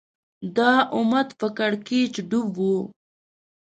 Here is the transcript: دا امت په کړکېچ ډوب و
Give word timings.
دا 0.57 0.71
امت 0.97 1.29
په 1.39 1.47
کړکېچ 1.57 2.13
ډوب 2.29 2.53
و 2.67 2.67